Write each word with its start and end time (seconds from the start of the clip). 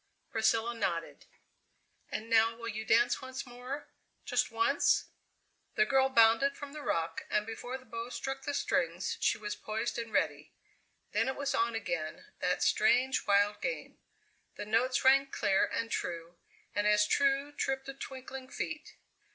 Priscilla 0.31 0.73
nodded. 0.73 1.27
"And 2.09 2.27
now 2.27 2.55
will 2.55 2.67
you 2.67 2.83
dance 2.85 3.21
once 3.21 3.45
more, 3.45 3.89
just 4.25 4.49
once?" 4.49 5.09
The 5.75 5.85
girl 5.85 6.09
bounded 6.09 6.57
from 6.57 6.73
the 6.73 6.81
rock, 6.81 7.27
and 7.29 7.45
before 7.45 7.77
the 7.77 7.85
bow 7.85 8.09
struck 8.09 8.41
the 8.41 8.55
strings 8.55 9.15
she 9.19 9.37
was 9.37 9.55
poised 9.55 9.99
and 9.99 10.11
ready. 10.11 10.53
Then 11.11 11.27
it 11.27 11.35
was 11.35 11.53
on 11.53 11.75
again, 11.75 12.31
that 12.39 12.63
strange, 12.63 13.27
wild 13.27 13.61
game. 13.61 13.99
The 14.55 14.65
notes 14.65 15.05
rang 15.05 15.27
clear 15.27 15.65
and 15.71 15.91
true, 15.91 16.37
and 16.73 16.87
as 16.87 17.05
true 17.05 17.51
tripped 17.51 17.85
the 17.85 17.93
twinkling 17.93 18.49
feet. 18.49 18.95